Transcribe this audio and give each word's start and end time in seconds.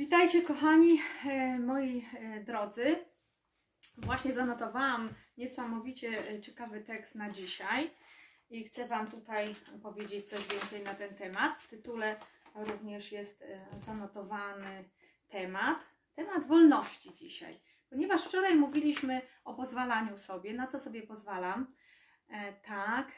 Witajcie 0.00 0.42
kochani, 0.42 1.00
e, 1.26 1.58
moi 1.58 2.06
e, 2.14 2.40
drodzy. 2.44 2.96
Właśnie 3.96 4.32
zanotowałam 4.32 5.08
niesamowicie 5.36 6.30
e, 6.30 6.40
ciekawy 6.40 6.80
tekst 6.80 7.14
na 7.14 7.30
dzisiaj 7.30 7.90
i 8.50 8.64
chcę 8.64 8.88
Wam 8.88 9.10
tutaj 9.10 9.54
powiedzieć 9.82 10.28
coś 10.28 10.48
więcej 10.48 10.82
na 10.82 10.94
ten 10.94 11.14
temat. 11.14 11.62
W 11.62 11.68
tytule 11.68 12.16
również 12.54 13.12
jest 13.12 13.44
zanotowany 13.72 14.84
temat, 15.28 15.86
temat 16.14 16.46
wolności 16.46 17.14
dzisiaj. 17.14 17.60
Ponieważ 17.90 18.24
wczoraj 18.24 18.56
mówiliśmy 18.56 19.22
o 19.44 19.54
pozwalaniu 19.54 20.18
sobie, 20.18 20.54
na 20.54 20.66
co 20.66 20.80
sobie 20.80 21.02
pozwalam, 21.02 21.74
tak, 22.62 23.12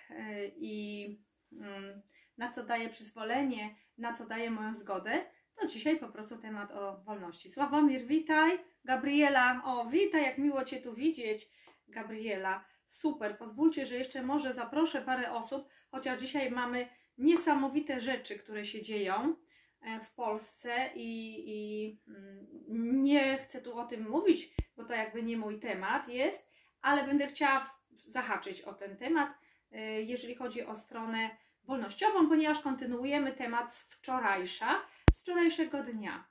i 0.56 1.06
mm, 1.52 2.02
na 2.38 2.50
co 2.50 2.64
daję 2.64 2.88
przyzwolenie, 2.88 3.76
na 3.98 4.12
co 4.12 4.26
daję 4.26 4.50
moją 4.50 4.74
zgodę, 4.74 5.24
to 5.60 5.66
dzisiaj 5.66 5.98
po 5.98 6.08
prostu 6.08 6.38
temat 6.38 6.70
o 6.70 6.96
wolności. 6.96 7.50
Sławomir, 7.50 8.06
witaj. 8.06 8.58
Gabriela, 8.84 9.62
o 9.64 9.86
witaj, 9.86 10.22
jak 10.22 10.38
miło 10.38 10.64
Cię 10.64 10.80
tu 10.80 10.94
widzieć. 10.94 11.48
Gabriela, 11.88 12.64
super. 12.86 13.38
Pozwólcie, 13.38 13.86
że 13.86 13.96
jeszcze 13.96 14.22
może 14.22 14.52
zaproszę 14.52 15.02
parę 15.02 15.32
osób, 15.32 15.68
chociaż 15.90 16.20
dzisiaj 16.20 16.50
mamy 16.50 16.88
niesamowite 17.18 18.00
rzeczy, 18.00 18.38
które 18.38 18.64
się 18.64 18.82
dzieją 18.82 19.36
e, 19.80 20.00
w 20.00 20.14
Polsce 20.14 20.90
i, 20.94 21.42
i 21.46 22.00
mm, 22.08 23.04
nie 23.04 23.38
chcę 23.38 23.62
tu 23.62 23.78
o 23.78 23.84
tym 23.84 24.08
mówić, 24.08 24.54
bo 24.76 24.84
to 24.84 24.94
jakby 24.94 25.22
nie 25.22 25.36
mój 25.36 25.60
temat 25.60 26.08
jest, 26.08 26.52
ale 26.82 27.04
będę 27.04 27.26
chciała 27.26 27.62
zahaczyć 27.90 28.62
o 28.62 28.72
ten 28.74 28.96
temat, 28.96 29.28
e, 29.72 30.02
jeżeli 30.02 30.34
chodzi 30.34 30.64
o 30.64 30.76
stronę 30.76 31.30
wolnościową, 31.64 32.28
ponieważ 32.28 32.60
kontynuujemy 32.60 33.32
temat 33.32 33.72
z 33.72 33.82
wczorajsza, 33.82 34.80
z 35.12 35.20
wczorajszego 35.22 35.82
dnia. 35.82 36.24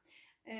E, 0.45 0.53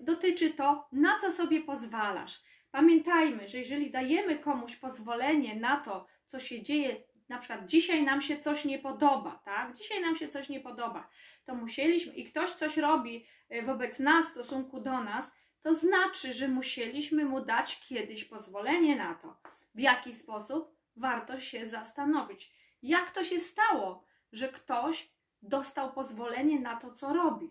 Dotyczy 0.00 0.50
to, 0.50 0.88
na 0.92 1.18
co 1.18 1.32
sobie 1.32 1.60
pozwalasz. 1.60 2.40
Pamiętajmy, 2.70 3.48
że 3.48 3.58
jeżeli 3.58 3.90
dajemy 3.90 4.38
komuś 4.38 4.76
pozwolenie 4.76 5.56
na 5.56 5.76
to, 5.76 6.06
co 6.26 6.40
się 6.40 6.62
dzieje, 6.62 6.96
na 7.28 7.38
przykład 7.38 7.66
dzisiaj 7.66 8.02
nam 8.02 8.20
się 8.20 8.38
coś 8.38 8.64
nie 8.64 8.78
podoba, 8.78 9.42
tak? 9.44 9.74
Dzisiaj 9.74 10.00
nam 10.00 10.16
się 10.16 10.28
coś 10.28 10.48
nie 10.48 10.60
podoba, 10.60 11.08
to 11.44 11.54
musieliśmy 11.54 12.12
i 12.12 12.24
ktoś 12.24 12.50
coś 12.50 12.76
robi 12.76 13.26
e, 13.48 13.62
wobec 13.62 13.98
nas 13.98 14.26
w 14.26 14.30
stosunku 14.30 14.80
do 14.80 15.00
nas, 15.04 15.32
to 15.62 15.74
znaczy, 15.74 16.32
że 16.32 16.48
musieliśmy 16.48 17.24
mu 17.24 17.40
dać 17.44 17.80
kiedyś 17.80 18.24
pozwolenie 18.24 18.96
na 18.96 19.14
to. 19.14 19.36
W 19.74 19.80
jaki 19.80 20.12
sposób? 20.14 20.76
Warto 20.96 21.40
się 21.40 21.66
zastanowić. 21.66 22.52
Jak 22.82 23.10
to 23.10 23.24
się 23.24 23.40
stało, 23.40 24.04
że 24.32 24.48
ktoś 24.48 25.10
dostał 25.42 25.92
pozwolenie 25.92 26.60
na 26.60 26.76
to, 26.76 26.92
co 26.92 27.12
robi? 27.12 27.50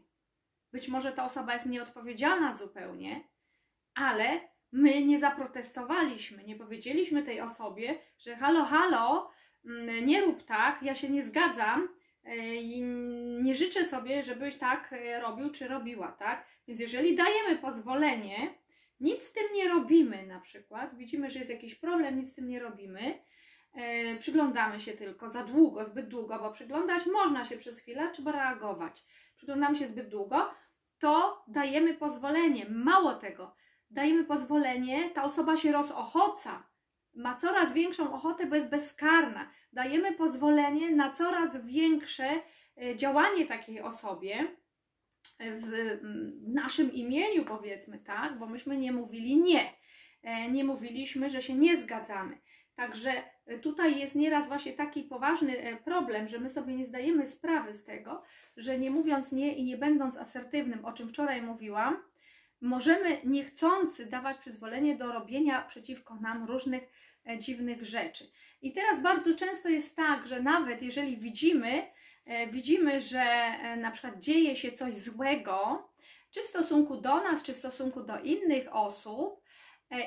Być 0.71 0.87
może 0.87 1.11
ta 1.11 1.25
osoba 1.25 1.53
jest 1.53 1.65
nieodpowiedzialna 1.65 2.53
zupełnie, 2.53 3.23
ale 3.95 4.39
my 4.71 5.05
nie 5.05 5.19
zaprotestowaliśmy, 5.19 6.43
nie 6.43 6.55
powiedzieliśmy 6.55 7.23
tej 7.23 7.41
osobie, 7.41 7.99
że 8.17 8.35
halo, 8.35 8.65
halo, 8.65 9.31
mm, 9.65 10.05
nie 10.05 10.21
rób 10.21 10.43
tak, 10.43 10.83
ja 10.83 10.95
się 10.95 11.09
nie 11.09 11.23
zgadzam 11.23 11.89
e, 12.23 12.55
i 12.55 12.83
nie 13.41 13.55
życzę 13.55 13.85
sobie, 13.85 14.23
żebyś 14.23 14.57
tak 14.57 14.93
e, 14.93 15.19
robił 15.19 15.49
czy 15.49 15.67
robiła, 15.67 16.11
tak? 16.11 16.45
Więc 16.67 16.79
jeżeli 16.79 17.15
dajemy 17.15 17.57
pozwolenie, 17.57 18.53
nic 18.99 19.23
z 19.23 19.31
tym 19.31 19.43
nie 19.53 19.67
robimy 19.67 20.27
na 20.27 20.39
przykład, 20.39 20.97
widzimy, 20.97 21.29
że 21.29 21.39
jest 21.39 21.51
jakiś 21.51 21.75
problem, 21.75 22.19
nic 22.19 22.31
z 22.31 22.35
tym 22.35 22.47
nie 22.47 22.59
robimy, 22.59 23.19
e, 23.73 24.17
przyglądamy 24.17 24.79
się 24.79 24.91
tylko 24.91 25.29
za 25.29 25.43
długo, 25.43 25.85
zbyt 25.85 26.07
długo, 26.07 26.39
bo 26.39 26.51
przyglądać 26.51 27.05
można 27.05 27.45
się 27.45 27.57
przez 27.57 27.79
chwilę, 27.79 28.09
trzeba 28.13 28.31
reagować. 28.31 29.03
Przyglądamy 29.35 29.75
się 29.75 29.87
zbyt 29.87 30.09
długo, 30.09 30.49
to 30.99 31.43
dajemy 31.47 31.93
pozwolenie. 31.93 32.65
Mało 32.69 33.13
tego, 33.13 33.55
dajemy 33.89 34.23
pozwolenie, 34.23 35.09
ta 35.09 35.23
osoba 35.23 35.57
się 35.57 35.71
rozochoca, 35.71 36.63
ma 37.13 37.35
coraz 37.35 37.73
większą 37.73 38.13
ochotę, 38.13 38.45
bo 38.45 38.55
jest 38.55 38.69
bezkarna. 38.69 39.49
Dajemy 39.73 40.11
pozwolenie 40.11 40.91
na 40.91 41.11
coraz 41.11 41.65
większe 41.65 42.29
e, 42.81 42.95
działanie 42.95 43.45
takiej 43.45 43.81
osobie 43.81 44.47
w 45.39 45.97
w 46.43 46.53
naszym 46.53 46.93
imieniu, 46.93 47.45
powiedzmy, 47.45 47.99
tak, 47.99 48.39
bo 48.39 48.47
myśmy 48.47 48.77
nie 48.77 48.91
mówili 48.91 49.37
nie. 49.37 49.73
E, 50.23 50.51
Nie 50.51 50.63
mówiliśmy, 50.63 51.29
że 51.29 51.41
się 51.41 51.55
nie 51.55 51.77
zgadzamy. 51.77 52.37
Także 52.81 53.23
e, 53.45 53.59
tutaj 53.59 53.99
jest 53.99 54.15
nieraz 54.15 54.47
właśnie 54.47 54.73
taki 54.73 55.03
poważny 55.03 55.59
e, 55.59 55.77
problem, 55.77 56.27
że 56.27 56.39
my 56.39 56.49
sobie 56.49 56.75
nie 56.75 56.85
zdajemy 56.85 57.27
sprawy 57.27 57.73
z 57.73 57.83
tego, 57.83 58.21
że 58.57 58.79
nie 58.79 58.91
mówiąc 58.91 59.31
nie 59.31 59.55
i 59.55 59.63
nie 59.63 59.77
będąc 59.77 60.17
asertywnym, 60.17 60.85
o 60.85 60.93
czym 60.93 61.09
wczoraj 61.09 61.41
mówiłam, 61.41 61.97
możemy 62.61 63.17
niechcący 63.23 64.05
dawać 64.05 64.37
przyzwolenie 64.37 64.95
do 64.95 65.11
robienia 65.11 65.61
przeciwko 65.61 66.15
nam 66.15 66.45
różnych 66.45 66.83
e, 67.27 67.39
dziwnych 67.39 67.85
rzeczy. 67.85 68.23
I 68.61 68.73
teraz 68.73 69.01
bardzo 69.01 69.35
często 69.35 69.69
jest 69.69 69.95
tak, 69.95 70.27
że 70.27 70.41
nawet 70.41 70.81
jeżeli 70.81 71.17
widzimy, 71.17 71.87
widzimy, 72.51 73.01
że 73.01 73.25
na 73.77 73.91
przykład 73.91 74.19
dzieje 74.19 74.55
się 74.55 74.71
coś 74.71 74.93
złego, 74.93 75.89
czy 76.31 76.41
w 76.41 76.47
stosunku 76.47 76.97
do 76.97 77.15
nas, 77.15 77.43
czy 77.43 77.53
w 77.53 77.57
stosunku 77.57 78.03
do 78.03 78.19
innych 78.19 78.75
osób, 78.75 79.40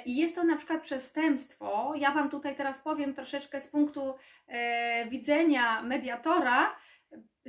i 0.07 0.17
jest 0.17 0.35
to 0.35 0.45
na 0.45 0.57
przykład 0.57 0.83
przestępstwo, 0.83 1.93
ja 1.97 2.11
Wam 2.11 2.31
tutaj 2.31 2.57
teraz 2.57 2.79
powiem 2.81 3.15
troszeczkę 3.15 3.61
z 3.61 3.69
punktu 3.69 4.15
e, 4.49 5.09
widzenia 5.11 5.83
mediatora, 5.83 6.77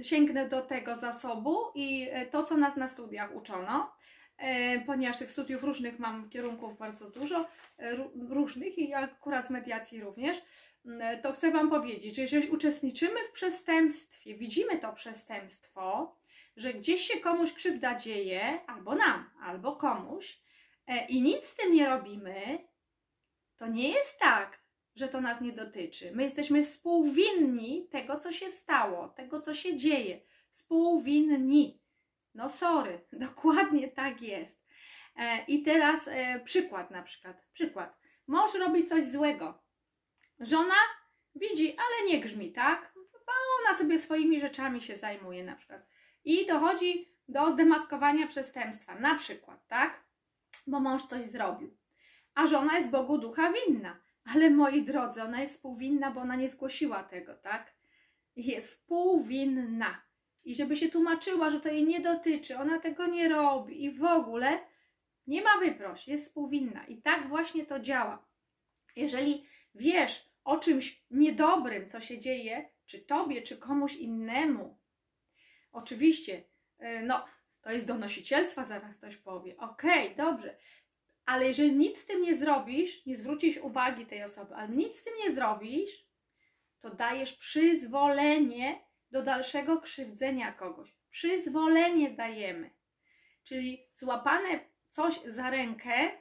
sięgnę 0.01 0.49
do 0.49 0.61
tego 0.61 0.95
zasobu 0.95 1.57
i 1.75 2.07
e, 2.11 2.25
to, 2.25 2.43
co 2.43 2.57
nas 2.57 2.77
na 2.77 2.87
studiach 2.87 3.35
uczono, 3.35 3.91
e, 4.37 4.79
ponieważ 4.79 5.17
tych 5.17 5.31
studiów 5.31 5.63
różnych 5.63 5.99
mam 5.99 6.29
kierunków 6.29 6.77
bardzo 6.77 7.09
dużo, 7.09 7.47
e, 7.77 7.97
ró- 7.97 8.29
różnych 8.29 8.77
i 8.77 8.93
akurat 8.93 9.47
z 9.47 9.49
mediacji 9.49 10.01
również, 10.01 10.41
m, 10.85 11.01
e, 11.01 11.17
to 11.17 11.33
chcę 11.33 11.51
Wam 11.51 11.69
powiedzieć, 11.69 12.15
że 12.15 12.21
jeżeli 12.21 12.49
uczestniczymy 12.49 13.19
w 13.29 13.31
przestępstwie, 13.31 14.35
widzimy 14.35 14.77
to 14.77 14.93
przestępstwo, 14.93 16.15
że 16.57 16.73
gdzieś 16.73 17.01
się 17.01 17.19
komuś 17.19 17.53
krzywda 17.53 17.95
dzieje, 17.95 18.59
albo 18.67 18.95
nam, 18.95 19.29
albo 19.41 19.75
komuś, 19.75 20.33
e, 20.33 20.44
i 21.09 21.21
nic 21.21 21.45
z 21.45 21.55
tym 21.55 21.73
nie 21.73 21.89
robimy, 21.89 22.67
to 23.57 23.67
nie 23.67 23.89
jest 23.89 24.19
tak, 24.19 24.65
że 24.95 25.07
to 25.07 25.21
nas 25.21 25.41
nie 25.41 25.51
dotyczy. 25.51 26.11
My 26.15 26.23
jesteśmy 26.23 26.63
współwinni 26.63 27.87
tego, 27.91 28.19
co 28.19 28.31
się 28.31 28.51
stało, 28.51 29.07
tego, 29.07 29.39
co 29.41 29.53
się 29.53 29.77
dzieje. 29.77 30.21
Współwinni. 30.51 31.81
No 32.33 32.49
sorry, 32.49 33.05
dokładnie 33.27 33.87
tak 33.87 34.21
jest. 34.21 34.65
E, 35.15 35.45
I 35.47 35.63
teraz 35.63 35.99
e, 36.07 36.39
przykład 36.39 36.91
na 36.91 37.03
przykład. 37.03 37.45
Przykład. 37.53 37.99
Mąż 38.27 38.53
robi 38.53 38.85
coś 38.85 39.05
złego. 39.05 39.63
Żona 40.39 40.75
widzi, 41.35 41.77
ale 41.77 42.11
nie 42.11 42.21
grzmi, 42.21 42.51
tak? 42.51 42.93
Bo 42.95 43.31
ona 43.63 43.77
sobie 43.77 44.01
swoimi 44.01 44.39
rzeczami 44.39 44.81
się 44.81 44.95
zajmuje 44.95 45.43
na 45.43 45.55
przykład. 45.55 45.81
I 46.23 46.45
dochodzi 46.45 47.15
do 47.27 47.51
zdemaskowania 47.51 48.27
przestępstwa, 48.27 48.95
na 48.95 49.15
przykład, 49.15 49.67
tak? 49.67 50.03
Bo 50.67 50.79
mąż 50.79 51.05
coś 51.05 51.25
zrobił. 51.25 51.77
A 52.35 52.47
żona 52.47 52.77
jest 52.77 52.89
Bogu 52.89 53.17
ducha 53.17 53.53
winna. 53.53 53.99
Ale 54.33 54.49
moi 54.49 54.81
drodzy, 54.81 55.23
ona 55.23 55.41
jest 55.41 55.53
współwinna, 55.53 56.11
bo 56.11 56.21
ona 56.21 56.35
nie 56.35 56.49
zgłosiła 56.49 57.03
tego, 57.03 57.35
tak? 57.35 57.73
Jest 58.35 58.67
współwinna. 58.67 60.01
I 60.43 60.55
żeby 60.55 60.75
się 60.75 60.89
tłumaczyła, 60.89 61.49
że 61.49 61.59
to 61.59 61.69
jej 61.69 61.83
nie 61.83 61.99
dotyczy, 61.99 62.57
ona 62.57 62.79
tego 62.79 63.07
nie 63.07 63.29
robi 63.29 63.83
i 63.83 63.91
w 63.91 64.03
ogóle 64.03 64.59
nie 65.27 65.41
ma 65.41 65.57
wyproś, 65.57 66.07
jest 66.07 66.25
współwinna. 66.25 66.85
I 66.85 67.01
tak 67.01 67.27
właśnie 67.27 67.65
to 67.65 67.79
działa. 67.79 68.25
Jeżeli 68.95 69.45
wiesz 69.75 70.29
o 70.43 70.57
czymś 70.57 71.03
niedobrym, 71.11 71.89
co 71.89 72.01
się 72.01 72.19
dzieje, 72.19 72.69
czy 72.85 72.99
tobie, 72.99 73.41
czy 73.41 73.57
komuś 73.57 73.95
innemu, 73.95 74.77
oczywiście, 75.71 76.43
y, 76.81 77.01
no, 77.03 77.25
to 77.65 77.71
jest 77.71 77.87
donosicielstwa, 77.87 78.63
zaraz 78.63 78.97
ktoś 78.97 79.17
powie. 79.17 79.57
Okej, 79.57 80.15
dobrze, 80.15 80.57
ale 81.25 81.47
jeżeli 81.47 81.75
nic 81.75 81.97
z 81.97 82.05
tym 82.05 82.21
nie 82.21 82.35
zrobisz, 82.37 83.05
nie 83.05 83.17
zwrócisz 83.17 83.57
uwagi 83.57 84.05
tej 84.05 84.23
osoby, 84.23 84.55
ale 84.55 84.69
nic 84.69 84.99
z 84.99 85.03
tym 85.03 85.13
nie 85.25 85.35
zrobisz, 85.35 86.05
to 86.79 86.95
dajesz 86.95 87.33
przyzwolenie 87.33 88.81
do 89.11 89.23
dalszego 89.23 89.81
krzywdzenia 89.81 90.51
kogoś. 90.51 90.95
Przyzwolenie 91.09 92.09
dajemy. 92.09 92.69
Czyli 93.43 93.87
złapane 93.93 94.59
coś 94.89 95.21
za 95.25 95.49
rękę 95.49 96.11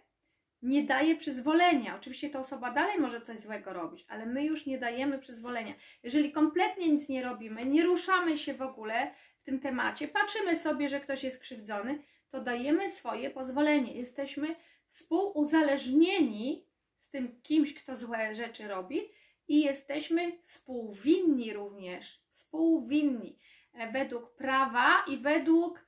nie 0.62 0.82
daje 0.82 1.16
przyzwolenia. 1.16 1.96
Oczywiście 1.96 2.30
ta 2.30 2.40
osoba 2.40 2.70
dalej 2.70 3.00
może 3.00 3.20
coś 3.20 3.38
złego 3.38 3.72
robić, 3.72 4.04
ale 4.08 4.26
my 4.26 4.44
już 4.44 4.66
nie 4.66 4.78
dajemy 4.78 5.18
przyzwolenia. 5.18 5.74
Jeżeli 6.02 6.32
kompletnie 6.32 6.88
nic 6.88 7.08
nie 7.08 7.22
robimy, 7.22 7.66
nie 7.66 7.84
ruszamy 7.84 8.38
się 8.38 8.54
w 8.54 8.62
ogóle 8.62 9.14
w 9.44 9.46
tym 9.46 9.60
temacie, 9.60 10.08
patrzymy 10.08 10.56
sobie, 10.56 10.88
że 10.88 11.00
ktoś 11.00 11.24
jest 11.24 11.40
krzywdzony, 11.40 12.02
to 12.30 12.40
dajemy 12.40 12.90
swoje 12.90 13.30
pozwolenie. 13.30 13.94
Jesteśmy 13.94 14.56
współuzależnieni 14.88 16.66
z 16.98 17.10
tym 17.10 17.40
kimś, 17.42 17.74
kto 17.74 17.96
złe 17.96 18.34
rzeczy 18.34 18.68
robi 18.68 19.00
i 19.48 19.60
jesteśmy 19.60 20.38
współwinni 20.42 21.52
również. 21.52 22.20
Współwinni 22.28 23.38
e, 23.74 23.92
według 23.92 24.34
prawa 24.34 25.04
i 25.08 25.18
według 25.18 25.86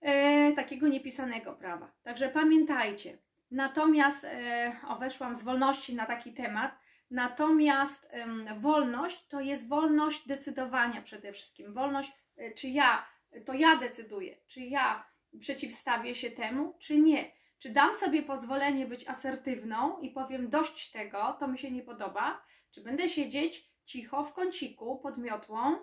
e, 0.00 0.52
takiego 0.52 0.88
niepisanego 0.88 1.52
prawa. 1.52 1.92
Także 2.02 2.28
pamiętajcie. 2.28 3.18
Natomiast, 3.50 4.24
e, 4.24 4.72
o, 4.88 4.96
weszłam 4.96 5.34
z 5.34 5.42
wolności 5.42 5.94
na 5.94 6.06
taki 6.06 6.32
temat. 6.32 6.78
Natomiast 7.10 8.06
em, 8.10 8.46
wolność 8.58 9.26
to 9.28 9.40
jest 9.40 9.68
wolność 9.68 10.28
decydowania 10.28 11.02
przede 11.02 11.32
wszystkim. 11.32 11.74
Wolność, 11.74 12.10
e, 12.10 12.14
czy 12.54 12.68
ja, 12.68 13.06
to 13.44 13.54
ja 13.54 13.76
decyduję, 13.76 14.36
czy 14.46 14.60
ja 14.60 15.06
przeciwstawię 15.40 16.14
się 16.14 16.30
temu, 16.30 16.74
czy 16.78 16.98
nie. 16.98 17.36
Czy 17.58 17.70
dam 17.70 17.94
sobie 17.94 18.22
pozwolenie 18.22 18.86
być 18.86 19.08
asertywną 19.08 20.00
i 20.00 20.10
powiem 20.10 20.50
dość 20.50 20.90
tego, 20.90 21.36
to 21.40 21.48
mi 21.48 21.58
się 21.58 21.70
nie 21.70 21.82
podoba, 21.82 22.42
czy 22.70 22.82
będę 22.82 23.08
siedzieć 23.08 23.70
cicho 23.84 24.24
w 24.24 24.34
kąciku 24.34 24.98
pod 24.98 25.18
miotłą 25.18 25.76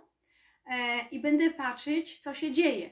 e, 0.65 0.99
i 1.11 1.19
będę 1.19 1.49
patrzeć, 1.49 2.19
co 2.19 2.33
się 2.33 2.51
dzieje. 2.51 2.89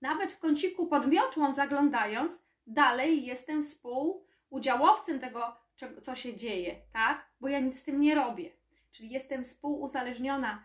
Nawet 0.00 0.32
w 0.32 0.38
kąciku 0.38 0.86
pod 0.86 1.06
miotłą 1.06 1.54
zaglądając, 1.54 2.42
dalej 2.66 3.24
jestem 3.24 3.62
współudziałowcem 3.62 5.20
tego, 5.20 5.56
co 6.02 6.14
się 6.14 6.36
dzieje, 6.36 6.76
tak? 6.92 7.26
Bo 7.40 7.48
ja 7.48 7.60
nic 7.60 7.78
z 7.78 7.84
tym 7.84 8.00
nie 8.00 8.14
robię. 8.14 8.50
Czyli 8.92 9.10
jestem 9.10 9.44
współuzależniona 9.44 10.52
e, 10.54 10.62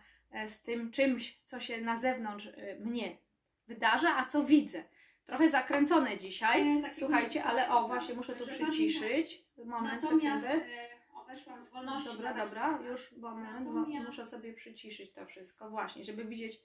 z 0.48 0.60
tym 0.62 0.90
czymś, 0.90 1.38
co 1.44 1.60
się 1.60 1.80
na 1.80 1.96
zewnątrz 1.96 2.46
e, 2.46 2.76
mnie 2.80 3.16
wydarza, 3.66 4.16
a 4.16 4.24
co 4.26 4.44
widzę. 4.44 4.84
Trochę 5.26 5.50
zakręcone 5.50 6.18
dzisiaj, 6.18 6.78
E, 6.78 6.82
takiego 6.82 6.98
słuchajcie, 6.98 7.44
ale 7.44 7.62
o, 7.62 7.64
niepisanego 7.64 7.88
właśnie 7.88 8.14
muszę 8.14 8.34
tu 8.36 8.46
przyciszyć. 8.46 9.44
Moment, 9.64 10.02
Natomiast 10.02 10.46
e, 10.46 10.60
o, 11.14 11.24
weszłam 11.24 11.60
z 11.60 11.70
wolności. 11.70 12.08
Dobra, 12.16 12.34
dobra, 12.34 12.78
już 12.90 13.12
moment, 13.12 13.66
Natomiast- 13.66 14.06
muszę 14.06 14.26
sobie 14.26 14.52
przyciszyć 14.52 15.12
to 15.12 15.26
wszystko, 15.26 15.70
właśnie, 15.70 16.04
żeby 16.04 16.24
widzieć 16.24 16.60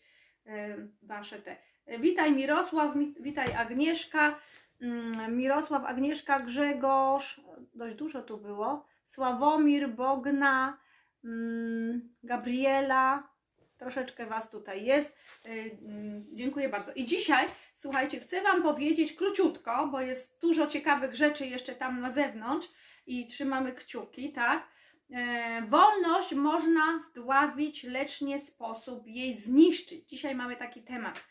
e, 0.45 0.77
Wasze 1.01 1.39
te. 1.41 1.57
E, 1.85 1.99
Witaj 1.99 2.31
Mirosław, 2.31 2.95
mi- 2.95 3.15
witaj 3.19 3.45
Agnieszka, 3.57 4.39
mm, 4.81 5.37
Mirosław, 5.37 5.85
Agnieszka, 5.85 6.39
Grzegorz, 6.39 7.41
dość 7.73 7.95
dużo 7.95 8.21
tu 8.21 8.37
było, 8.37 8.85
Sławomir, 9.05 9.89
Bogna, 9.89 10.77
mm, 11.23 12.09
Gabriela, 12.23 13.32
troszeczkę 13.77 14.25
Was 14.25 14.51
tutaj 14.51 14.85
jest. 14.85 15.15
E, 15.45 15.49
mm, 15.49 16.25
Dziękuję 16.33 16.69
bardzo. 16.69 16.93
I 16.93 17.05
dzisiaj, 17.05 17.45
słuchajcie, 17.75 18.19
chcę 18.19 18.41
Wam 18.41 18.63
powiedzieć 18.63 19.13
króciutko, 19.13 19.87
bo 19.87 20.01
jest 20.01 20.41
dużo 20.41 20.67
ciekawych 20.67 21.15
rzeczy 21.15 21.47
jeszcze 21.47 21.75
tam 21.75 22.01
na 22.01 22.09
zewnątrz 22.09 22.67
i 23.07 23.27
trzymamy 23.27 23.73
kciuki, 23.73 24.33
tak? 24.33 24.67
E, 25.11 25.61
wolność 25.61 26.33
można 26.33 26.99
zdławić, 27.09 27.83
lecz 27.83 28.21
nie 28.21 28.39
sposób 28.39 29.07
jej 29.07 29.37
zniszczyć. 29.37 30.09
Dzisiaj 30.09 30.35
mamy 30.35 30.55
taki 30.55 30.83
temat. 30.83 31.23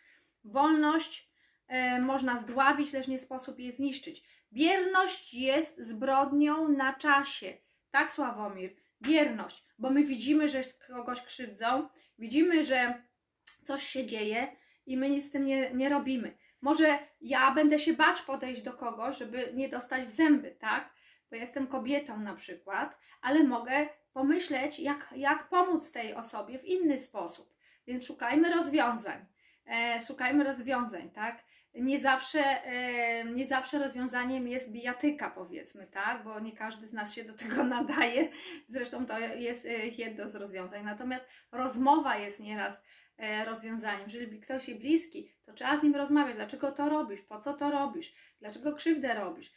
Wolność 0.44 1.30
e, 1.68 2.00
można 2.00 2.40
zdławić, 2.40 2.92
lecz 2.92 3.08
nie 3.08 3.18
sposób 3.18 3.58
jej 3.58 3.76
zniszczyć. 3.76 4.24
Bierność 4.52 5.34
jest 5.34 5.78
zbrodnią 5.78 6.68
na 6.68 6.92
czasie. 6.92 7.56
Tak, 7.90 8.12
Sławomir? 8.12 8.76
Bierność, 9.02 9.64
bo 9.78 9.90
my 9.90 10.04
widzimy, 10.04 10.48
że 10.48 10.60
kogoś 10.86 11.22
krzywdzą, 11.22 11.88
widzimy, 12.18 12.64
że 12.64 13.02
coś 13.62 13.82
się 13.82 14.06
dzieje 14.06 14.56
i 14.86 14.96
my 14.96 15.10
nic 15.10 15.24
z 15.24 15.30
tym 15.30 15.44
nie, 15.44 15.70
nie 15.74 15.88
robimy. 15.88 16.36
Może 16.60 16.98
ja 17.20 17.54
będę 17.54 17.78
się 17.78 17.92
bać 17.92 18.22
podejść 18.22 18.62
do 18.62 18.72
kogoś, 18.72 19.18
żeby 19.18 19.52
nie 19.54 19.68
dostać 19.68 20.04
w 20.06 20.10
zęby, 20.10 20.56
tak? 20.60 20.92
Bo 21.30 21.36
jestem 21.36 21.66
kobietą 21.66 22.20
na 22.20 22.34
przykład, 22.34 22.98
ale 23.20 23.44
mogę 23.44 23.88
pomyśleć, 24.12 24.78
jak, 24.78 25.14
jak 25.16 25.48
pomóc 25.48 25.92
tej 25.92 26.14
osobie 26.14 26.58
w 26.58 26.64
inny 26.64 26.98
sposób. 26.98 27.54
Więc 27.86 28.06
szukajmy 28.06 28.54
rozwiązań. 28.54 29.26
E, 29.66 30.00
szukajmy 30.06 30.44
rozwiązań, 30.44 31.10
tak? 31.10 31.44
Nie 31.74 31.98
zawsze, 31.98 32.44
nie 33.34 33.46
zawsze 33.46 33.78
rozwiązaniem 33.78 34.48
jest 34.48 34.70
bijatyka, 34.70 35.30
powiedzmy, 35.30 35.86
tak? 35.86 36.24
Bo 36.24 36.40
nie 36.40 36.52
każdy 36.52 36.86
z 36.86 36.92
nas 36.92 37.14
się 37.14 37.24
do 37.24 37.32
tego 37.32 37.64
nadaje. 37.76 38.28
Zresztą 38.68 39.06
to 39.06 39.18
jest 39.18 39.66
e, 39.66 39.86
jedno 39.86 40.28
z 40.28 40.34
rozwiązań. 40.34 40.84
Natomiast 40.84 41.26
rozmowa 41.52 42.16
jest 42.16 42.40
nieraz 42.40 42.82
e, 43.18 43.44
rozwiązaniem. 43.44 44.02
Jeżeli 44.04 44.40
ktoś 44.40 44.68
jest 44.68 44.80
bliski, 44.80 45.32
to 45.46 45.52
trzeba 45.52 45.76
z 45.76 45.82
nim 45.82 45.94
rozmawiać. 45.94 46.36
Dlaczego 46.36 46.72
to 46.72 46.88
robisz? 46.88 47.20
Po 47.20 47.38
co 47.38 47.54
to 47.54 47.70
robisz? 47.70 48.14
Dlaczego 48.40 48.72
krzywdę 48.72 49.14
robisz? 49.14 49.52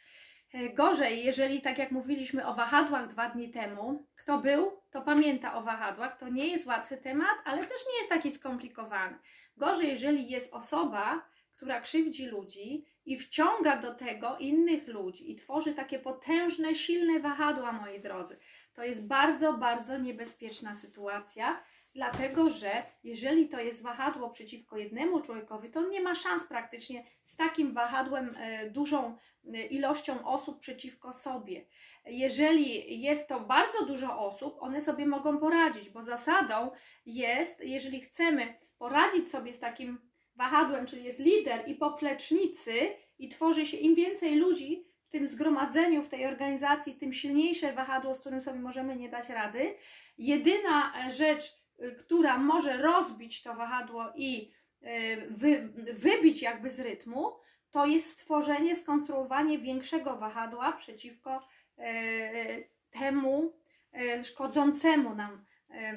E, 0.54 0.70
Gorzej, 0.70 1.24
jeżeli 1.24 1.62
tak 1.62 1.78
jak 1.78 1.90
mówiliśmy 1.90 2.46
o 2.46 2.54
wahadłach 2.54 3.06
dwa 3.06 3.30
dni 3.30 3.50
temu, 3.50 4.06
kto 4.16 4.38
był, 4.38 4.82
to 4.90 5.02
pamięta 5.02 5.54
o 5.54 5.62
wahadłach. 5.62 6.16
To 6.16 6.28
nie 6.28 6.46
jest 6.46 6.66
łatwy 6.66 6.96
temat, 6.96 7.36
ale 7.44 7.58
też 7.58 7.80
nie 7.92 7.98
jest 7.98 8.08
taki 8.08 8.32
skomplikowany. 8.32 9.18
Gorzej, 9.56 9.88
jeżeli 9.88 10.28
jest 10.28 10.52
osoba, 10.52 11.22
która 11.56 11.80
krzywdzi 11.80 12.26
ludzi 12.26 12.84
i 13.06 13.16
wciąga 13.18 13.76
do 13.76 13.94
tego 13.94 14.36
innych 14.38 14.88
ludzi 14.88 15.30
i 15.30 15.36
tworzy 15.36 15.74
takie 15.74 15.98
potężne, 15.98 16.74
silne 16.74 17.20
wahadła, 17.20 17.72
moi 17.72 18.00
drodzy. 18.00 18.38
To 18.74 18.84
jest 18.84 19.06
bardzo, 19.06 19.52
bardzo 19.52 19.98
niebezpieczna 19.98 20.74
sytuacja, 20.74 21.62
dlatego 21.94 22.50
że 22.50 22.82
jeżeli 23.04 23.48
to 23.48 23.60
jest 23.60 23.82
wahadło 23.82 24.30
przeciwko 24.30 24.76
jednemu 24.76 25.20
człowiekowi, 25.20 25.70
to 25.70 25.88
nie 25.88 26.00
ma 26.00 26.14
szans 26.14 26.46
praktycznie 26.46 27.04
z 27.24 27.36
takim 27.36 27.72
wahadłem, 27.72 28.30
e, 28.38 28.70
dużą 28.70 29.16
e, 29.54 29.66
ilością 29.66 30.24
osób 30.24 30.58
przeciwko 30.58 31.12
sobie. 31.12 31.66
Jeżeli 32.06 33.00
jest 33.02 33.28
to 33.28 33.40
bardzo 33.40 33.86
dużo 33.86 34.18
osób, 34.18 34.56
one 34.60 34.80
sobie 34.80 35.06
mogą 35.06 35.38
poradzić, 35.38 35.90
bo 35.90 36.02
zasadą 36.02 36.70
jest, 37.06 37.60
jeżeli 37.60 38.00
chcemy 38.00 38.54
poradzić 38.78 39.30
sobie 39.30 39.52
z 39.52 39.58
takim 39.58 40.05
wahadłem, 40.36 40.86
czyli 40.86 41.04
jest 41.04 41.18
lider 41.18 41.68
i 41.68 41.74
poplecznicy, 41.74 42.72
i 43.18 43.28
tworzy 43.28 43.66
się 43.66 43.76
im 43.76 43.94
więcej 43.94 44.34
ludzi 44.34 44.86
w 45.02 45.08
tym 45.08 45.28
zgromadzeniu, 45.28 46.02
w 46.02 46.08
tej 46.08 46.26
organizacji, 46.26 46.94
tym 46.94 47.12
silniejsze 47.12 47.72
wahadło, 47.72 48.14
z 48.14 48.20
którym 48.20 48.40
sobie 48.40 48.60
możemy 48.60 48.96
nie 48.96 49.08
dać 49.08 49.28
rady. 49.28 49.74
Jedyna 50.18 50.92
e, 51.06 51.10
rzecz, 51.10 51.44
y, 51.80 51.96
która 51.98 52.38
może 52.38 52.76
rozbić 52.76 53.42
to 53.42 53.54
wahadło 53.54 54.04
i 54.16 54.52
y, 54.82 55.26
wy, 55.30 55.68
wybić 55.92 56.42
jakby 56.42 56.70
z 56.70 56.80
rytmu, 56.80 57.32
to 57.70 57.86
jest 57.86 58.10
stworzenie, 58.10 58.76
skonstruowanie 58.76 59.58
większego 59.58 60.16
wahadła 60.16 60.72
przeciwko 60.72 61.40
e, 61.78 62.62
temu 62.90 63.52
e, 63.92 64.24
szkodzącemu 64.24 65.14
nam, 65.14 65.44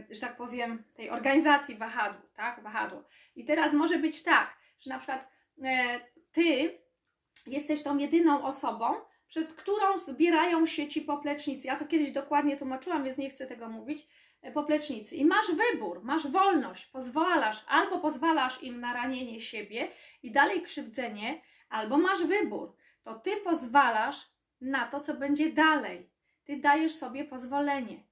że 0.09 0.21
tak 0.21 0.37
powiem, 0.37 0.83
tej 0.93 1.09
organizacji 1.09 1.75
wahadłu, 1.75 2.21
tak? 2.35 2.63
Wahadło. 2.63 3.03
I 3.35 3.45
teraz 3.45 3.73
może 3.73 3.99
być 3.99 4.23
tak, 4.23 4.57
że 4.79 4.89
na 4.89 4.97
przykład 4.97 5.27
e, 5.63 5.99
ty 6.31 6.77
jesteś 7.47 7.83
tą 7.83 7.97
jedyną 7.97 8.43
osobą, 8.43 8.95
przed 9.27 9.53
którą 9.53 9.97
zbierają 9.97 10.65
się 10.65 10.87
ci 10.87 11.01
poplecznicy. 11.01 11.67
Ja 11.67 11.75
to 11.75 11.85
kiedyś 11.85 12.11
dokładnie 12.11 12.57
tłumaczyłam, 12.57 13.03
więc 13.03 13.17
nie 13.17 13.29
chcę 13.29 13.47
tego 13.47 13.69
mówić. 13.69 14.07
E, 14.41 14.51
Poplecznicy. 14.51 15.15
I 15.15 15.25
masz 15.25 15.47
wybór, 15.51 16.03
masz 16.03 16.27
wolność, 16.27 16.85
pozwalasz, 16.85 17.65
albo 17.67 17.99
pozwalasz 17.99 18.63
im 18.63 18.79
na 18.81 18.93
ranienie 18.93 19.39
siebie 19.39 19.87
i 20.23 20.31
dalej 20.31 20.61
krzywdzenie, 20.61 21.41
albo 21.69 21.97
masz 21.97 22.23
wybór. 22.23 22.75
To 23.03 23.15
ty 23.15 23.31
pozwalasz 23.37 24.29
na 24.61 24.87
to, 24.87 24.99
co 24.99 25.13
będzie 25.13 25.49
dalej. 25.49 26.09
Ty 26.43 26.57
dajesz 26.57 26.95
sobie 26.95 27.25
pozwolenie. 27.25 28.03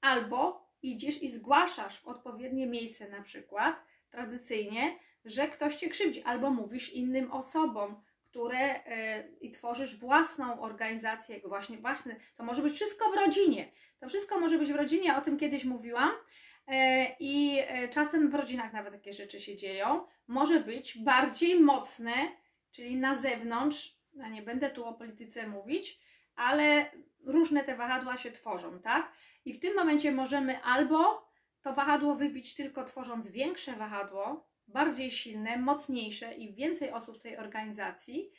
Albo 0.00 0.59
idziesz 0.82 1.22
i 1.22 1.30
zgłaszasz 1.30 2.00
w 2.00 2.08
odpowiednie 2.08 2.66
miejsce, 2.66 3.08
na 3.08 3.22
przykład 3.22 3.84
tradycyjnie, 4.10 4.98
że 5.24 5.48
ktoś 5.48 5.76
cię 5.76 5.88
krzywdzi, 5.88 6.22
albo 6.22 6.50
mówisz 6.50 6.92
innym 6.92 7.32
osobom, 7.32 8.02
które 8.30 8.84
e, 8.84 9.28
i 9.40 9.50
tworzysz 9.50 9.96
własną 9.96 10.60
organizację, 10.60 11.40
właśnie, 11.44 11.78
właśnie, 11.78 12.16
to 12.36 12.44
może 12.44 12.62
być 12.62 12.74
wszystko 12.74 13.10
w 13.10 13.14
rodzinie. 13.14 13.72
To 14.00 14.08
wszystko 14.08 14.40
może 14.40 14.58
być 14.58 14.72
w 14.72 14.76
rodzinie, 14.76 15.16
o 15.16 15.20
tym 15.20 15.38
kiedyś 15.38 15.64
mówiłam. 15.64 16.10
E, 16.66 17.06
I 17.20 17.58
e, 17.58 17.88
czasem 17.88 18.30
w 18.30 18.34
rodzinach 18.34 18.72
nawet 18.72 18.92
takie 18.92 19.12
rzeczy 19.12 19.40
się 19.40 19.56
dzieją. 19.56 20.06
Może 20.26 20.60
być 20.60 20.98
bardziej 20.98 21.60
mocne, 21.60 22.12
czyli 22.70 22.96
na 22.96 23.16
zewnątrz. 23.16 24.00
Ja 24.14 24.28
nie 24.28 24.42
będę 24.42 24.70
tu 24.70 24.84
o 24.84 24.94
polityce 24.94 25.46
mówić, 25.46 26.00
ale 26.36 26.90
różne 27.26 27.64
te 27.64 27.76
wahadła 27.76 28.16
się 28.16 28.30
tworzą, 28.30 28.80
tak? 28.80 29.12
I 29.44 29.52
w 29.52 29.60
tym 29.60 29.76
momencie 29.76 30.12
możemy 30.12 30.62
albo 30.62 31.30
to 31.62 31.72
wahadło 31.72 32.14
wybić 32.14 32.54
tylko 32.54 32.84
tworząc 32.84 33.28
większe 33.28 33.72
wahadło, 33.72 34.50
bardziej 34.68 35.10
silne, 35.10 35.56
mocniejsze 35.56 36.34
i 36.34 36.54
więcej 36.54 36.90
osób 36.90 37.18
w 37.18 37.22
tej 37.22 37.36
organizacji, 37.36 38.32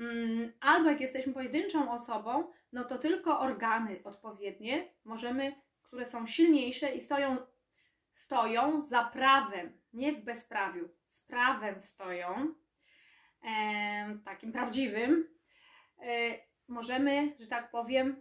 Mm, 0.00 0.52
albo 0.60 0.90
jak 0.90 1.00
jesteśmy 1.00 1.32
pojedynczą 1.32 1.92
osobą, 1.92 2.52
no 2.72 2.84
to 2.84 2.98
tylko 2.98 3.40
organy 3.40 4.00
odpowiednie 4.04 4.88
możemy, 5.04 5.60
które 5.82 6.06
są 6.06 6.26
silniejsze 6.26 6.94
i 6.94 7.00
stoją, 7.00 7.36
stoją 8.14 8.82
za 8.82 9.04
prawem, 9.04 9.80
nie 9.92 10.12
w 10.12 10.20
bezprawiu, 10.20 10.88
z 11.08 11.22
prawem 11.22 11.80
stoją, 11.80 12.54
takim 14.24 14.52
prawdziwym, 14.52 15.28
e, 15.98 16.38
możemy, 16.70 17.36
że 17.40 17.46
tak 17.46 17.70
powiem, 17.70 18.20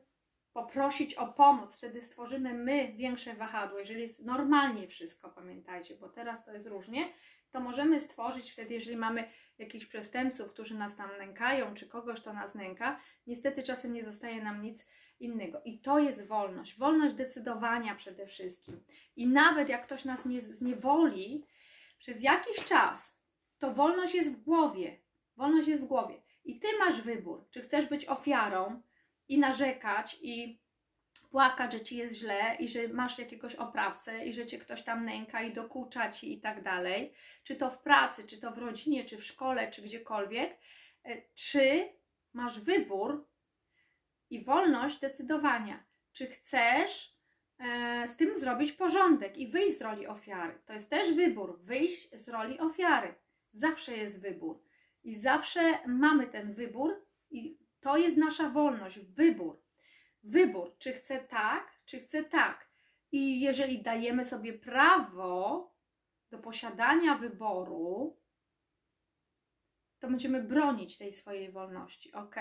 poprosić 0.53 1.13
o 1.13 1.27
pomoc, 1.27 1.77
wtedy 1.77 2.01
stworzymy 2.01 2.53
my 2.53 2.93
większe 2.97 3.33
wahadło. 3.33 3.79
Jeżeli 3.79 4.01
jest 4.01 4.25
normalnie 4.25 4.87
wszystko, 4.87 5.29
pamiętajcie, 5.29 5.95
bo 5.95 6.09
teraz 6.09 6.45
to 6.45 6.53
jest 6.53 6.67
różnie, 6.67 7.13
to 7.51 7.59
możemy 7.59 8.01
stworzyć 8.01 8.51
wtedy, 8.51 8.73
jeżeli 8.73 8.97
mamy 8.97 9.29
jakichś 9.57 9.85
przestępców, 9.85 10.51
którzy 10.51 10.77
nas 10.77 10.95
tam 10.95 11.09
nękają, 11.17 11.73
czy 11.73 11.87
kogoś, 11.87 12.21
to 12.21 12.33
nas 12.33 12.55
nęka, 12.55 12.99
niestety 13.27 13.63
czasem 13.63 13.93
nie 13.93 14.03
zostaje 14.03 14.43
nam 14.43 14.61
nic 14.61 14.87
innego. 15.19 15.61
I 15.65 15.79
to 15.79 15.99
jest 15.99 16.27
wolność. 16.27 16.77
Wolność 16.77 17.15
decydowania 17.15 17.95
przede 17.95 18.27
wszystkim. 18.27 18.83
I 19.15 19.27
nawet 19.27 19.69
jak 19.69 19.83
ktoś 19.83 20.05
nas 20.05 20.25
nie 20.25 20.41
zniewoli 20.41 21.45
przez 21.99 22.23
jakiś 22.23 22.65
czas, 22.65 23.17
to 23.59 23.73
wolność 23.73 24.15
jest 24.15 24.31
w 24.31 24.43
głowie. 24.43 24.99
Wolność 25.35 25.67
jest 25.67 25.83
w 25.83 25.87
głowie. 25.87 26.21
I 26.49 26.59
ty 26.59 26.67
masz 26.79 27.01
wybór, 27.01 27.45
czy 27.51 27.61
chcesz 27.61 27.85
być 27.85 28.05
ofiarą 28.05 28.81
i 29.27 29.39
narzekać 29.39 30.17
i 30.21 30.61
płakać, 31.31 31.73
że 31.73 31.81
ci 31.81 31.97
jest 31.97 32.15
źle 32.15 32.55
i 32.59 32.69
że 32.69 32.87
masz 32.87 33.19
jakiegoś 33.19 33.55
oprawcę 33.55 34.25
i 34.25 34.33
że 34.33 34.45
cię 34.45 34.57
ktoś 34.57 34.83
tam 34.83 35.05
nęka 35.05 35.41
i 35.41 35.53
dokucza 35.53 36.11
ci 36.11 36.33
i 36.33 36.41
tak 36.41 36.63
dalej, 36.63 37.13
czy 37.43 37.55
to 37.55 37.71
w 37.71 37.81
pracy, 37.81 38.23
czy 38.23 38.37
to 38.37 38.51
w 38.51 38.57
rodzinie, 38.57 39.05
czy 39.05 39.17
w 39.17 39.23
szkole, 39.23 39.71
czy 39.71 39.81
gdziekolwiek, 39.81 40.57
e, 41.05 41.21
czy 41.35 41.89
masz 42.33 42.59
wybór 42.59 43.27
i 44.29 44.43
wolność 44.43 44.99
decydowania, 44.99 45.83
czy 46.13 46.27
chcesz 46.27 47.15
e, 47.59 48.07
z 48.07 48.15
tym 48.15 48.37
zrobić 48.37 48.71
porządek 48.71 49.37
i 49.37 49.47
wyjść 49.47 49.77
z 49.77 49.81
roli 49.81 50.07
ofiary. 50.07 50.61
To 50.65 50.73
jest 50.73 50.89
też 50.89 51.13
wybór, 51.13 51.59
wyjść 51.59 52.09
z 52.13 52.29
roli 52.29 52.59
ofiary. 52.59 53.15
Zawsze 53.51 53.97
jest 53.97 54.21
wybór. 54.21 54.68
I 55.03 55.15
zawsze 55.15 55.87
mamy 55.87 56.27
ten 56.27 56.53
wybór, 56.53 57.05
i 57.31 57.57
to 57.81 57.97
jest 57.97 58.17
nasza 58.17 58.49
wolność, 58.49 58.99
wybór. 58.99 59.61
Wybór, 60.23 60.77
czy 60.77 60.93
chcę 60.93 61.19
tak, 61.19 61.71
czy 61.85 61.99
chcę 61.99 62.23
tak. 62.23 62.69
I 63.11 63.41
jeżeli 63.41 63.81
dajemy 63.81 64.25
sobie 64.25 64.53
prawo 64.53 65.71
do 66.29 66.39
posiadania 66.39 67.15
wyboru, 67.15 68.17
to 69.99 70.07
będziemy 70.07 70.43
bronić 70.43 70.97
tej 70.97 71.13
swojej 71.13 71.51
wolności, 71.51 72.11
ok? 72.11 72.35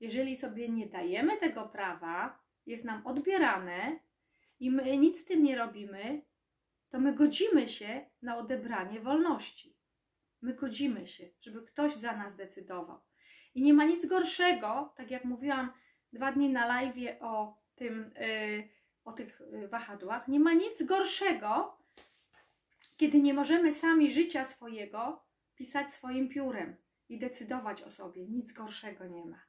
Jeżeli 0.00 0.36
sobie 0.36 0.68
nie 0.68 0.86
dajemy 0.86 1.36
tego 1.36 1.68
prawa, 1.68 2.38
jest 2.66 2.84
nam 2.84 3.06
odbierane 3.06 3.98
i 4.60 4.70
my 4.70 4.98
nic 4.98 5.20
z 5.20 5.24
tym 5.24 5.42
nie 5.42 5.56
robimy, 5.56 6.22
to 6.88 7.00
my 7.00 7.14
godzimy 7.14 7.68
się 7.68 8.06
na 8.22 8.36
odebranie 8.36 9.00
wolności. 9.00 9.76
My 10.42 10.54
godzimy 10.54 11.06
się, 11.06 11.28
żeby 11.40 11.62
ktoś 11.62 11.94
za 11.94 12.16
nas 12.16 12.36
decydował. 12.36 13.00
I 13.54 13.62
nie 13.62 13.74
ma 13.74 13.84
nic 13.84 14.06
gorszego, 14.06 14.92
tak 14.96 15.10
jak 15.10 15.24
mówiłam 15.24 15.72
dwa 16.12 16.32
dni 16.32 16.48
na 16.48 16.66
live 16.66 17.16
o 17.20 17.62
tym, 17.74 18.14
yy, 18.20 18.68
o 19.04 19.12
tych 19.12 19.42
yy, 19.52 19.68
wahadłach, 19.68 20.28
nie 20.28 20.40
ma 20.40 20.52
nic 20.52 20.82
gorszego, 20.82 21.78
kiedy 22.96 23.22
nie 23.22 23.34
możemy 23.34 23.74
sami 23.74 24.10
życia 24.10 24.44
swojego 24.44 25.24
pisać 25.54 25.92
swoim 25.92 26.28
piórem 26.28 26.76
i 27.08 27.18
decydować 27.18 27.82
o 27.82 27.90
sobie. 27.90 28.26
Nic 28.26 28.52
gorszego 28.52 29.06
nie 29.06 29.24
ma. 29.24 29.40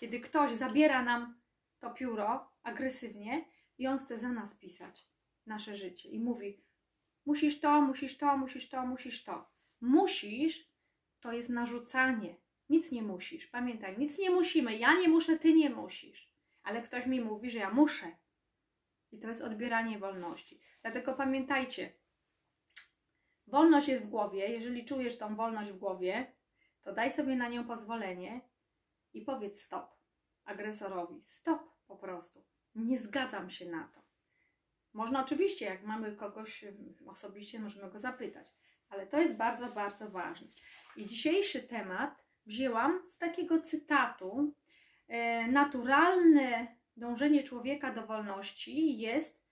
Kiedy 0.00 0.20
ktoś 0.20 0.52
zabiera 0.52 1.02
nam 1.02 1.40
to 1.78 1.90
pióro 1.90 2.50
agresywnie 2.62 3.44
i 3.78 3.86
on 3.86 3.98
chce 3.98 4.18
za 4.18 4.28
nas 4.28 4.54
pisać 4.54 5.08
nasze 5.46 5.76
życie 5.76 6.08
i 6.08 6.20
mówi: 6.20 6.64
Musisz 7.26 7.60
to, 7.60 7.82
musisz 7.82 8.18
to, 8.18 8.36
musisz 8.36 8.68
to, 8.68 8.86
musisz 8.86 9.24
to. 9.24 9.53
Musisz 9.84 10.70
to 11.20 11.32
jest 11.32 11.48
narzucanie. 11.48 12.36
Nic 12.68 12.92
nie 12.92 13.02
musisz. 13.02 13.46
Pamiętaj, 13.46 13.98
nic 13.98 14.18
nie 14.18 14.30
musimy. 14.30 14.78
Ja 14.78 14.94
nie 14.94 15.08
muszę, 15.08 15.38
ty 15.38 15.54
nie 15.54 15.70
musisz. 15.70 16.32
Ale 16.62 16.82
ktoś 16.82 17.06
mi 17.06 17.20
mówi, 17.20 17.50
że 17.50 17.58
ja 17.58 17.70
muszę. 17.70 18.06
I 19.12 19.18
to 19.18 19.28
jest 19.28 19.42
odbieranie 19.42 19.98
wolności. 19.98 20.60
Dlatego 20.82 21.14
pamiętajcie, 21.14 21.92
wolność 23.46 23.88
jest 23.88 24.04
w 24.04 24.08
głowie. 24.08 24.48
Jeżeli 24.48 24.84
czujesz 24.84 25.18
tą 25.18 25.34
wolność 25.34 25.70
w 25.70 25.78
głowie, 25.78 26.34
to 26.82 26.92
daj 26.92 27.12
sobie 27.12 27.36
na 27.36 27.48
nią 27.48 27.66
pozwolenie 27.66 28.40
i 29.12 29.22
powiedz 29.22 29.62
stop 29.62 29.90
agresorowi. 30.44 31.22
Stop 31.22 31.62
po 31.86 31.96
prostu. 31.96 32.44
Nie 32.74 32.98
zgadzam 32.98 33.50
się 33.50 33.70
na 33.70 33.88
to. 33.88 34.00
Można 34.92 35.24
oczywiście, 35.24 35.64
jak 35.64 35.82
mamy 35.82 36.16
kogoś 36.16 36.64
osobiście, 37.06 37.60
możemy 37.60 37.90
go 37.92 37.98
zapytać, 37.98 38.46
ale 38.90 39.06
to 39.06 39.20
jest 39.20 39.36
bardzo, 39.36 39.66
bardzo 39.66 40.10
ważne. 40.10 40.48
I 40.96 41.06
dzisiejszy 41.06 41.62
temat 41.62 42.24
wzięłam 42.46 43.00
z 43.06 43.18
takiego 43.18 43.58
cytatu. 43.58 44.54
E, 45.08 45.46
naturalne 45.48 46.76
dążenie 46.96 47.42
człowieka 47.42 47.94
do 47.94 48.06
wolności 48.06 48.98
jest 48.98 49.44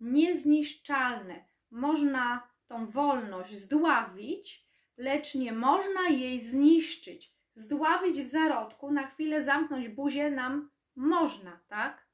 niezniszczalne. 0.00 1.44
Można 1.70 2.48
tą 2.66 2.86
wolność 2.86 3.56
zdławić, 3.56 4.66
lecz 4.96 5.34
nie 5.34 5.52
można 5.52 6.08
jej 6.08 6.40
zniszczyć. 6.40 7.34
Zdławić 7.54 8.22
w 8.22 8.26
zarodku, 8.26 8.92
na 8.92 9.06
chwilę 9.06 9.44
zamknąć 9.44 9.88
buzię 9.88 10.30
nam 10.30 10.70
można, 10.96 11.60
tak? 11.68 12.06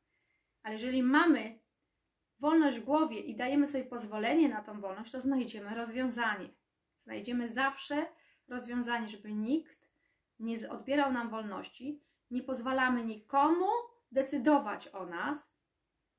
Ale 0.63 0.75
jeżeli 0.75 1.03
mamy 1.03 1.59
wolność 2.41 2.79
w 2.79 2.85
głowie 2.85 3.21
i 3.21 3.37
dajemy 3.37 3.67
sobie 3.67 3.85
pozwolenie 3.85 4.49
na 4.49 4.63
tą 4.63 4.81
wolność, 4.81 5.13
to 5.13 5.21
znajdziemy 5.21 5.75
rozwiązanie. 5.75 6.49
Znajdziemy 7.07 7.49
zawsze 7.49 8.07
rozwiązanie, 8.49 9.09
żeby 9.09 9.33
nikt 9.33 9.87
nie 10.41 10.71
odbierał 10.71 11.13
nam 11.13 11.31
wolności, 11.31 12.01
nie 12.31 12.43
pozwalamy 12.43 13.05
nikomu 13.05 13.67
decydować 14.13 14.89
o 14.89 15.07
nas. 15.07 15.51